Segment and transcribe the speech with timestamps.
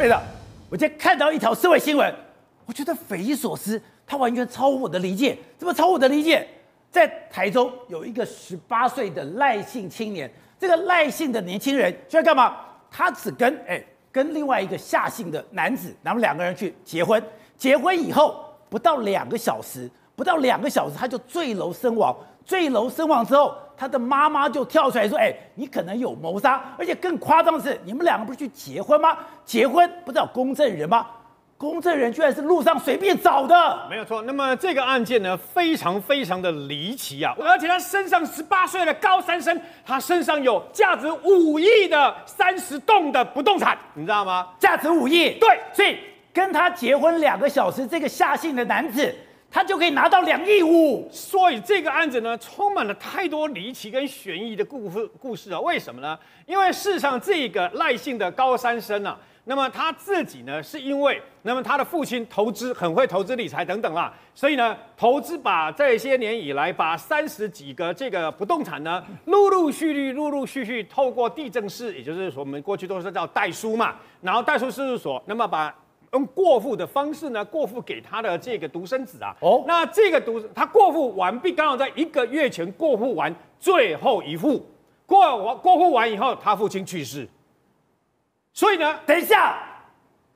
[0.00, 0.22] 队长，
[0.70, 2.10] 我今天看到一条社会新闻，
[2.64, 5.36] 我觉得匪夷所思，它完全超乎我的理解。
[5.58, 6.48] 怎么超乎我的理解？
[6.90, 12.56] 在台中有一个十八岁的赖姓青年，这个赖姓的年轻人就在干嘛？
[12.90, 17.22] 他只跟哎跟另外一个夏姓的男子，然后两个人去结婚。
[17.58, 19.86] 结婚以后不到两个小时，
[20.16, 22.16] 不到两个小时他就坠楼身亡。
[22.46, 29.16] 坠楼身亡之后，他的妈妈就跳出来说：“哎，你可能有谋杀，而且更夸张的是，你们两个不是去结婚吗？
[29.42, 31.06] 结婚不是要公证人吗？
[31.56, 34.20] 公证人居然是路上随便找的，没有错。
[34.20, 37.34] 那么这个案件呢，非常非常的离奇啊！
[37.40, 44.48] 而且他身上十八岁的高三生，他身上有价值五亿的三十栋的不动产，你知道吗？
[44.58, 45.96] 价值五亿，对，所以
[46.34, 49.10] 跟他结婚两个小时，这个下姓的男子。”
[49.50, 55.58] 他就可以拿到两亿五，所以这个案子呢，充满了太多离奇跟悬疑的故事故事啊。
[55.58, 56.16] 为什么呢？
[56.46, 75.74] 因为事实上，这个赖姓的高三生啊，那么他自己呢，是因为那么他的父亲投资很会投资理财等等啦，所以呢，投资把这些年以来把三十几个这个不动产呢，陆陆续续、陆陆续续透过地政士，也就是说我们过去都是叫代书嘛，然后代书事务所，那么把。
[76.12, 79.34] 用过户的方式呢，过户给他的这个独生子啊。
[79.40, 84.66] 哦，那这个独他过户完毕，刚好在一个月前过户完最后一户，
[85.06, 87.28] 过完过户完以后，他父亲去世。
[88.52, 89.56] 所以呢，等一下，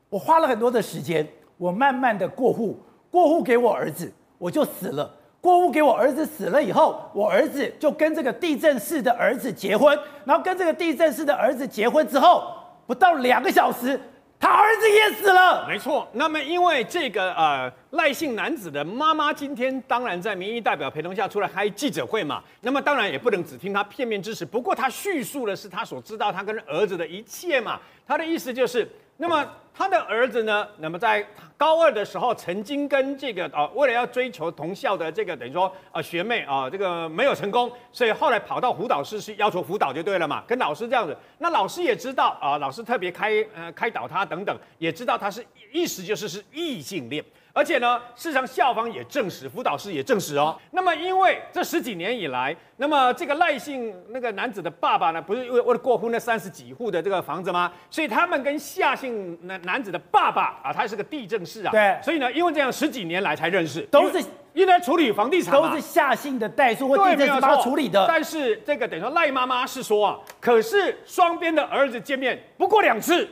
[0.09, 2.79] 我花了很多的时间，我慢慢的过户，
[3.11, 5.13] 过户给我儿子，我就死了。
[5.41, 12.55] 过户给我儿子死了以后，我儿子就跟这个地震室的儿子结婚，然后跟这个地震室的儿子结婚之后，
[12.87, 14.01] 不到两个小时。
[14.45, 16.07] 他儿子也死了，没错。
[16.13, 24.45] 那么因为这个呃赖姓男子的妈妈今天当然在民意代表陪同下出来开记者会嘛，那么当然也不能只听他片面之词。
[24.45, 28.87] 不过他叙述的是他所知道他跟儿子的一切嘛，他的意思就是。
[29.17, 30.67] 那么他的儿子呢？
[30.79, 31.25] 那么在
[31.57, 41.17] 高二的时候，曾经跟这个啊，为了要追求同校的这个等于说啊学妹啊，这个没有成功，所以后来跑到辅导室去要求辅导就对了嘛，跟老师这样子。
[41.39, 47.25] 那老师也知道啊，老师特别开呃开导他等等，也知道他是意思就是是异性恋。
[47.57, 50.61] 而且呢，事实上校方也证实，辅导师也证实哦。
[50.73, 57.73] 那么，因为这十几年以来，那么这个赖姓那个男子的爸爸呢，不是为为了过户那三十几户的这个房子吗？
[57.89, 61.71] 所以他们跟夏姓男男子的爸爸啊，他是个地政士啊。
[61.71, 61.97] 对。
[62.03, 64.21] 所以呢，因为这样十几年来才认识，都是
[64.53, 68.05] 因为处理房地产，都是夏姓的代数或地政士帮他处理的。
[68.09, 73.29] 但是这个等于说赖妈妈是说啊，可是双边的儿子见面不过两次，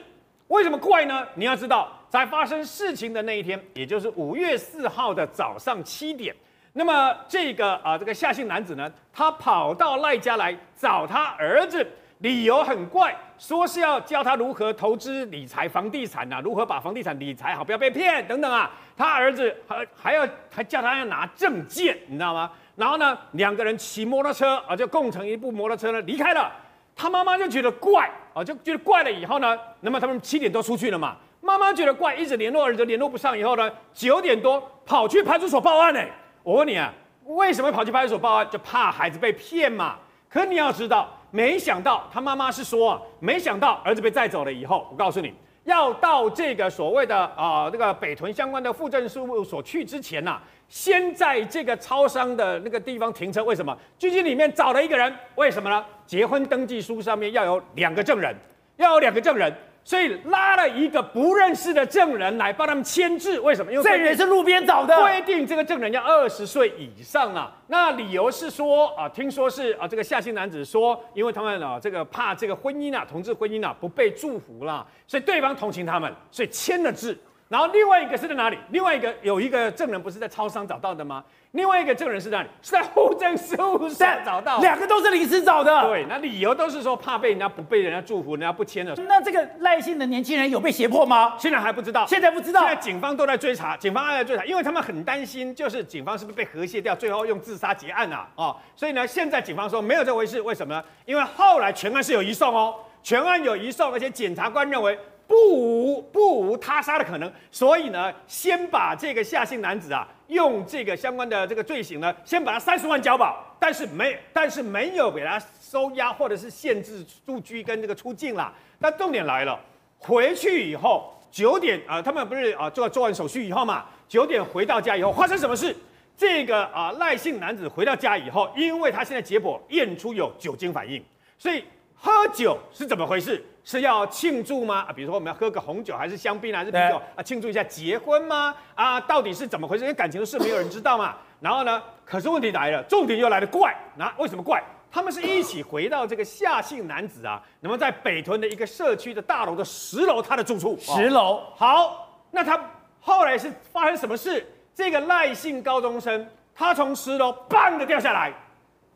[0.47, 1.27] 为什么怪呢？
[1.35, 1.99] 你要知道。
[2.13, 6.37] 在发生事情的那一天，也就是五月四号的早上七点，
[6.75, 11.83] 那么这个啊，这个夏姓男子呢，他跑到赖家来找他儿子，
[12.19, 18.71] 理由很怪，说是要教他如何投资理财房地产呐、如何把房地产理财好，不要被骗等等啊。
[18.95, 22.53] 他儿子还还要还叫他要拿证件，你知道吗？
[22.77, 26.53] 然后呢，两个人骑摩托车啊，就共乘一部摩托车呢离开了。
[26.95, 31.17] 他妈妈就觉得怪啊，就觉得怪了以后呢，那么他们七点多出去了嘛。
[31.45, 36.01] 妈妈觉得怪，一直联络儿子联络不上，以后呢，九点多跑去派出所报案呢。
[36.45, 36.95] 我问你啊，
[37.25, 38.49] 为什么跑去派出所报案？
[38.49, 39.97] 就怕孩子被骗嘛。
[40.29, 53.43] 可你要知道，没想到他妈妈是说啊，没想到儿子被带走了以后，我告诉你，要到这个所谓的啊那个北屯相关的户政事务所去之前呐、啊，先在这个超商的那个地方停车。
[53.43, 53.77] 为什么？
[53.99, 55.85] 拘禁里面找了一个人，为什么呢？
[56.07, 58.33] 结婚登记书上面要有两个证人，
[58.77, 59.53] 要有两个证人。
[59.85, 63.73] 所以拉了一个不认识的证人来帮他们签字，为什么？
[63.73, 67.53] 因为证人是路边找的，规定这个证人要二十岁以上啊。
[67.67, 77.19] 那理由是说啊，听说是啊，这个夏姓男子说，因为他们啊，这个怕这个婚姻啊，同志婚姻啊不被祝福了，所以对方同情他们，所以签了字。
[77.53, 78.57] 然后另外一个是在哪里？
[78.71, 81.23] 另外一个有一个证人不是在超商找到的吗？
[81.51, 82.49] 另外一个证人是在哪里？
[82.63, 84.59] 是在户政事务所找到。
[84.61, 85.87] 两个都是临时找的。
[85.87, 88.95] 对，那理由都是说怕被人家不被人家祝福，人家不签了。
[89.07, 91.35] 那这个赖姓的年轻人有被胁迫吗？
[91.39, 92.07] 现在还不知道。
[92.07, 92.61] 现在不知道。
[92.61, 98.27] 现在警方都在追查，警方还在追查，因为他们很担心，就是警方是不是被和谐掉，最后用自杀结案啊？
[98.35, 100.83] 哦，所以呢，现在警方说没有这回事，为什么呢？
[101.05, 104.99] 因为后来全案是有移送哦，全案有移送，而且检察官认为。
[105.33, 118.53] 不无不无他杀的可能，所以呢，先把这个夏姓男子啊，用这个相关的这个罪行呢，先把他三十万交保，但是没，但是没有给他收押或者是限制住居跟这个出境啦。
[118.79, 119.59] 那重点来了，
[119.97, 125.75] 回去以后九点啊、他们不是啊做做完手续以后嘛，九点回到家以后发生什么事？
[126.15, 131.03] 这个啊赖姓男子回到家以后，因为他现在结果验出有酒精反应，
[131.39, 131.65] 所以。
[132.05, 133.45] 喝酒是怎么回事？
[133.63, 134.85] 是要庆祝吗？
[134.89, 137.23] 啊，比如说我们要喝个红酒，还是香槟，还是啤酒啊？
[137.23, 138.53] 庆祝一下结婚吗？
[138.75, 139.85] 啊，到底是怎么回事？
[139.85, 141.15] 因为感情的事没有人知道嘛。
[141.39, 144.61] 然后呢，可是问题来了，重点又来了，怪，那、啊、为什么怪？
[144.91, 150.77] 他们是一起回到这个夏姓男子啊，那么在北屯的一个社区的大楼的十楼，他的住处。
[150.81, 151.41] 十楼。
[151.55, 152.61] 好，那他
[153.01, 154.45] 后来是发生什么事？
[154.75, 158.33] 这个赖姓高中生，他从十楼砰的掉下来，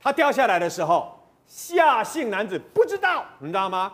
[0.00, 1.15] 他掉下来的时候。
[1.46, 3.93] 夏姓男子不知道，你知道吗？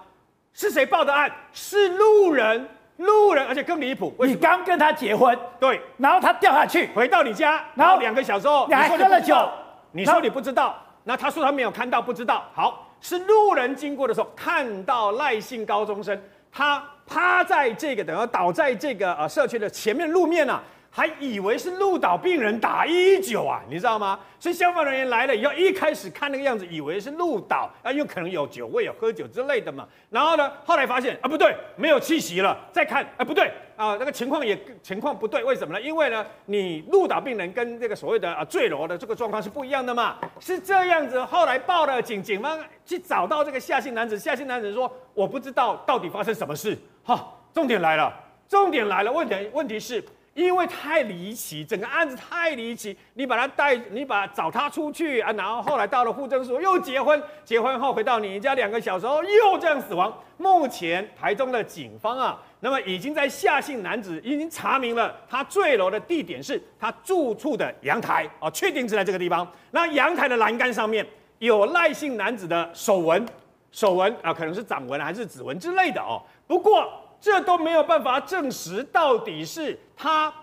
[0.54, 1.30] 是谁报的案？
[1.52, 2.68] 是路人，
[2.98, 4.14] 路人，而且更离谱。
[4.20, 9.48] 你刚跟他结婚，对，然后他掉下去，回到你家，然后两个小时后，你还喝了酒，
[9.92, 12.44] 你说你不知道，那他说他没有看到，不知道。
[12.54, 16.20] 好，是路人经过的时候看到赖姓高中生，
[16.50, 20.62] 他趴在这个，等于倒在这个呃社区的前面路面啊。
[20.94, 24.20] 还以为是鹿岛病人打一一九啊，你知道吗？
[24.38, 29.88] 所以消防人员来了以后，一开始看那个样子，以为是鹿岛啊，因为可能有酒味，有喝酒之类的嘛。
[30.10, 32.58] 然后呢，后来发现啊，不对，没有气息了。
[32.70, 35.80] 再看，啊，不对啊，那个情况也情况不对，为什么呢？
[35.80, 40.18] 因为呢，你鹿岛病人跟这个所谓的啊坠楼的这个状况是不一样的嘛。
[40.40, 46.76] 是这样子，后来报了警，警方去找到这个夏姓男子，夏姓男子说，我不知道到底发生什么事。
[47.02, 48.12] 哈，重点来了，
[48.46, 50.04] 重点来了，问题问题是。
[50.34, 60.10] 因为太离奇，整个案子太离奇，你把他带，你把找他出去啊，然后后来到了户政所又结婚，结婚后回到你家两个小时后又这样死亡。
[60.38, 69.46] 目前台中的警方啊，那么已经在夏姓男子已经查明了他坠楼的地点是他住处的阳台哦，确定是在这个地方。
[69.70, 71.06] 那阳台的栏杆上面
[71.40, 73.24] 有赖姓男子的手纹，
[73.70, 76.22] 手纹啊，可能是掌纹还是指纹之类的哦。
[76.46, 76.90] 不过。
[77.22, 80.34] 这都没有办法证实到底是他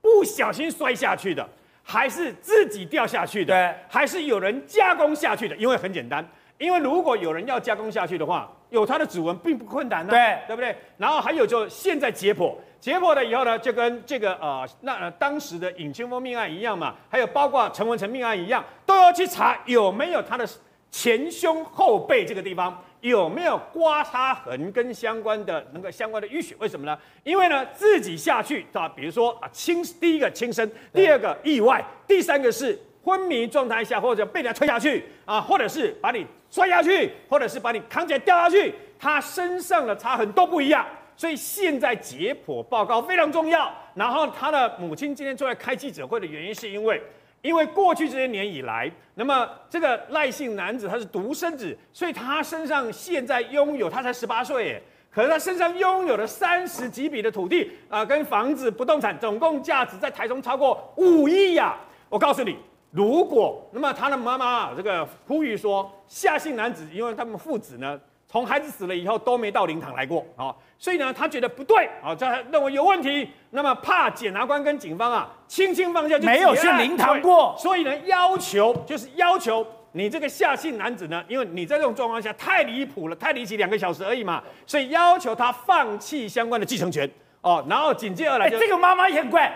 [0.00, 1.46] 不小心摔下去的，
[1.82, 5.56] 还是自己掉下去的，对，还是有人加工下去的？
[5.56, 6.24] 因为很简单，
[6.58, 10.76] 因为如果有人要加工下去的话，有他的指纹并不困难呢，对，对不对？
[10.96, 20.48] 然后还有就现在解剖，解剖了以后呢，就跟这个呃那呃当时的尹清风命案一样嘛，还有包括陈文成命案一样，都要去查有没有他的
[20.88, 22.80] 前胸后背这个地方。
[23.02, 26.54] 有没有刮擦痕跟相关的那个相关的淤血？
[26.60, 26.96] 为什么呢？
[27.24, 40.86] 因为呢自己下去啊，比如说啊轻第一个轻生，第二个意外，第三个是昏迷状态下或者被人家推下去啊，或者是把你摔下去，或者是把你扛起来掉下去，他身上的擦痕都不一样。
[41.16, 43.68] 所以现在解剖报告非常重要。
[43.94, 47.02] 然后他的母亲今天出来开记者会的原因是因为。
[47.42, 61.76] 因为过去这些年以来，那么这个赖姓男子他是独生子，所以他身上现在拥有，他才十八岁耶，可是他身上拥有了三十几笔的土地啊、跟房子、不动产，总共价值在台中超过五亿呀。
[62.08, 62.56] 我告诉你，
[62.92, 68.00] 如果那么他的妈妈这个呼吁说，夏姓男子，因为他们父子呢。
[68.32, 70.48] 从孩子死了以后都没到灵堂来过啊，
[70.78, 87.06] 所以呢，他觉得不对啊，他认为有问题，那么怕检察官跟警方啊轻轻放下就，就没有去灵堂过，所以呢，要求就是要求你这个夏姓男子呢，因为你在这种状况下太离谱了，太离奇，两个小时而已嘛，所以要求他放弃相关的继承权
[87.42, 89.52] 哦，然后紧接而来就，这个妈妈也很怪。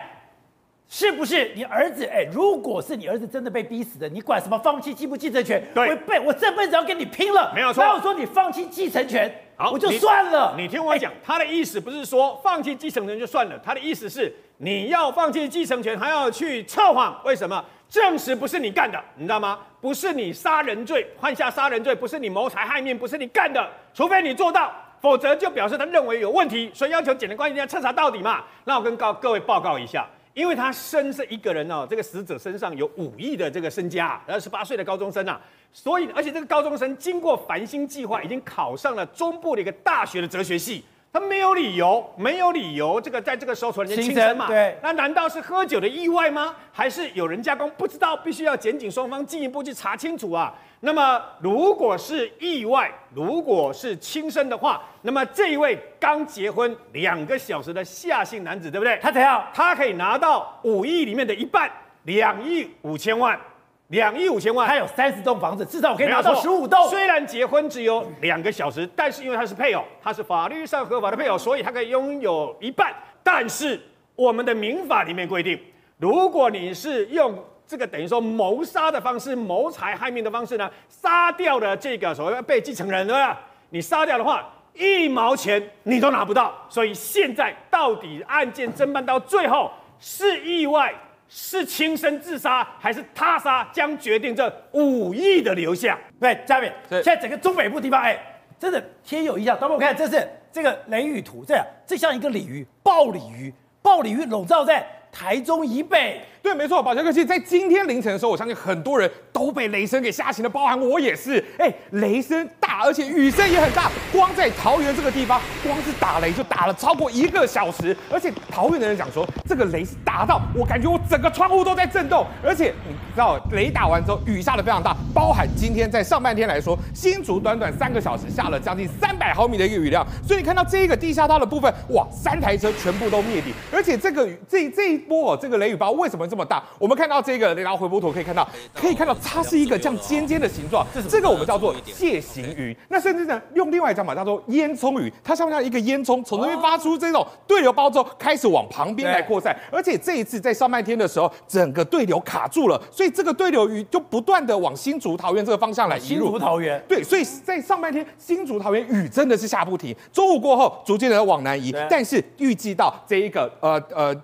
[0.88, 2.04] 是不是你儿子？
[2.06, 5.62] 哎，如果是你儿子真的被逼死的，你管什么放弃继不继承权？
[5.74, 7.82] 对，我被我这辈子要跟你拼了，没有错。
[7.82, 10.54] 然后说你放弃继承权，好，我就算了。
[10.56, 17.20] 你，你听我讲，他的意思不是说放弃继承权就算了，他的意思是你要放弃继承权，还要去测谎。
[17.25, 17.64] 为什么？
[17.88, 19.58] 证实不是你干的，你知道吗？
[19.80, 28.44] 不是你杀人罪，犯下杀人罪，不是你谋财害命，不是你干的，除非你做到，否则就表示他认为有问题，所以要求检察官一定要彻查到底嘛。
[28.64, 30.06] 那我跟告各位报告一下。
[30.37, 35.40] 因为他身是一个人哦，这个死者身上有五亿的这个身家，二十八岁的高中生啊，
[35.73, 40.85] 所以而且这个高中生经过繁星计划，已经考上了中部的一个大学的哲学系。
[41.16, 44.49] 他没有理由，没有理由，这个在这个时候突然间轻生嘛？
[44.49, 46.54] 对，那难道是喝酒的意外吗？
[46.70, 47.70] 还是有人加工？
[47.78, 50.54] 不知道，必须要检警双方进一步去查清楚啊。
[50.80, 58.99] 那么如果是意外，如果是轻生的话，那么这一位刚结婚两个小时的夏姓男子，对不对？
[59.00, 59.42] 他怎样？
[59.54, 63.40] 他可以拿到五亿里面的一半，两亿五千万。
[63.88, 66.88] 两亿五千万，他有三十栋房子，至少我可以拿到十五栋。
[66.88, 72.93] 虽然结婚只有两个小时，但是因为他是配偶，他是法律上合法的配偶，所以他可以拥有一半。
[73.23, 73.81] 但是
[74.16, 75.59] 我们的民法里面规定，
[75.99, 83.40] 如果你是用这个等于说谋杀的方式、谋财害命的方式呢，杀掉了这个所谓被继承人，对吧？
[83.71, 86.52] 你杀掉的话，一毛钱你都拿不到。
[86.69, 90.95] 所以现在到底案件侦办到最后是意外，
[91.28, 95.99] 是轻生自杀还是他杀，将决定这五亿的流向。
[96.21, 98.18] 对，嘉敏，现在整个中北部地方，哎，
[98.59, 99.59] 真的天有异象。
[99.59, 103.52] 等我看，这是这个雷雨图，这样这像一个鲤鱼，暴鲤鱼，
[103.83, 106.21] 暴鲤鱼笼罩在台中以北。
[106.46, 111.44] 对，没错，宝强哥，其实在今天凌晨的时候，我相信很多人都被雷声给吓醒了，包含我也是。
[111.58, 113.90] 哎，雷声大，而且雨声也很大。
[114.12, 117.96] 光在桃园这个地方，光是打雷就打了超过一个小时。
[118.08, 122.24] 而且桃园的人讲说，这个雷是打到我感觉我整个窗户都在震动。
[122.44, 130.06] 而且你知道，雷打完之后，雨下的非常大，包含今天在上半天来说，新竹短短三个小时下了将近三百毫米的一个雨量。
[130.24, 133.52] 所以你看到这一个地下道的部分，哇，三台车全部都灭顶。
[133.72, 136.62] 而且这个这这一波哦，这个雷雨包为什么这么大？
[136.78, 142.76] 我们看到这个雷达回波图，可以看到，可以看到它是一个这样尖尖的形状，这个我们叫做蟹形云。
[142.88, 149.57] 那甚至呢，用另外一张嘛，叫做烟囱云，它像不像一个烟囱，从这边发出这种对流包之后，开始往旁边来扩散。
[149.73, 156.26] 而且这一次在上半天的时候，整个对流卡住了，所以这个对流云就不断的往新竹桃园这个方向来移入。
[156.26, 159.95] 新竹桃园，对，所以在上半天新竹桃园雨真的是下不停。
[160.12, 164.14] 中午过后，逐渐的往南移，但是预计到这一个呃呃。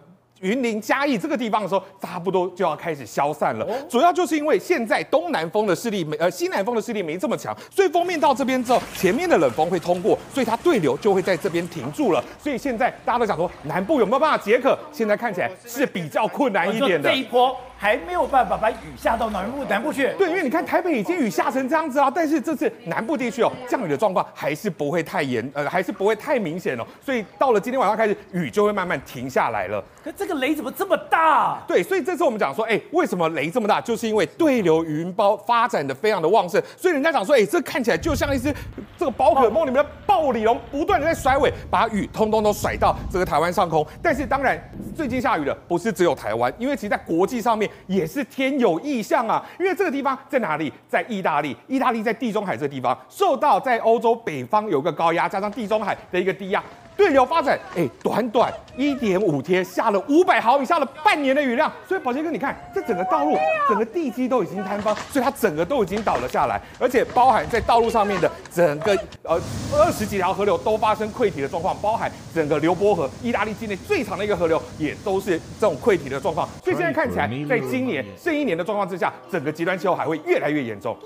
[0.42, 3.66] 云林嘉义这个地方的时候，差不多就要开始消散了。
[3.88, 12.22] 主要就是因为现在东南风的势力没，呃，西南风的势力没这么强，所以锋面到这边之后，前面的冷风会通过，所以它对流就会在这边停住了。
[12.38, 14.76] 所以现在大家都想说，南部有没有办法解渴？
[14.92, 17.08] 现在看起来是比较困难一点的。
[17.08, 17.56] 这一波。
[17.82, 20.08] 还没有办法把雨下到南部南部去。
[20.16, 26.86] 对，因为你看台北已经雨下成这样子啊，但是这次南部地区哦，降雨的状况还是不会太严，呃，还是不会太明显哦。
[27.04, 29.82] 所以到了今天晚上开始，雨就会慢慢停下来了。
[30.04, 31.62] 可这个雷怎么这么大？
[31.66, 33.80] 对，所以这次我们讲说，哎，为什么雷这么大？
[33.80, 38.54] 就是因为对流云包发展的非常的旺盛，所以人家讲说，哎，这看起来就像一只
[38.98, 43.86] 这个宝可梦里面的暴鲤龙，不断的在甩尾，把雨通通都甩到这个台湾上空。
[44.02, 44.58] 但是当然，
[44.96, 47.68] 最近下雨的不是只有台湾，因为其实在国际上面。
[47.86, 49.44] 也是天有异象啊！
[49.58, 50.72] 因为这个地方在哪里？
[50.88, 56.62] 在意大利，意大利在地中海这个地方，受到在欧洲北方有个高压，加上地中海的一个低压。
[56.96, 61.70] 对流发展，哎，短短一点五天下了五百毫米，下了半年的雨量。
[61.88, 63.36] 所以宝杰哥，你看这整个道路，
[63.68, 69.40] 整个地基都已经坍方，所以它整个都已经倒了下来，而且包含在道路上面的整个呃
[69.74, 76.48] 二十几条河流都发生溃堤的状况，包含整个刘波河，意大利境内最长的一个河流，也都是这种溃堤的状况。
[76.62, 80.96] 所以现在看起来，在今年这一年的状况之下，整个极端气候还会越来越严重。